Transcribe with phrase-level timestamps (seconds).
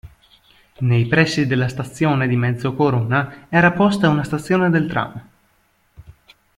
[0.79, 5.29] Nei pressi della stazione di Mezzocorona era posta una stazione del tram.